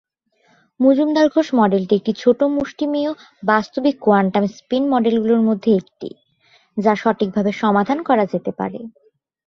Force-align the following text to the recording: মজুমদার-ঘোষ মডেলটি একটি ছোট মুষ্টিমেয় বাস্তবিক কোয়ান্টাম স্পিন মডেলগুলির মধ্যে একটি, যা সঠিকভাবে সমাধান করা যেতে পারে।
মজুমদার-ঘোষ 0.79 1.47
মডেলটি 1.53 1.93
একটি 1.95 2.11
ছোট 2.13 2.39
মুষ্টিমেয় 2.55 3.11
বাস্তবিক 3.43 3.95
কোয়ান্টাম 3.99 4.43
স্পিন 4.55 4.83
মডেলগুলির 4.89 5.41
মধ্যে 5.41 5.71
একটি, 5.75 6.09
যা 6.77 6.93
সঠিকভাবে 6.95 7.51
সমাধান 7.61 7.99
করা 8.03 8.23
যেতে 8.25 8.51
পারে। 8.51 8.79